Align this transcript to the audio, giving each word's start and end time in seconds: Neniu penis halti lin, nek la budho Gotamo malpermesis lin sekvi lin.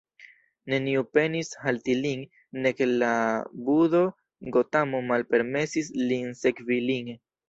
Neniu 0.71 1.01
penis 1.17 1.49
halti 1.65 1.93
lin, 2.05 2.23
nek 2.63 2.81
la 3.01 3.09
budho 3.67 4.01
Gotamo 4.55 5.03
malpermesis 5.13 5.93
lin 6.07 6.33
sekvi 6.41 6.79
lin. 6.87 7.13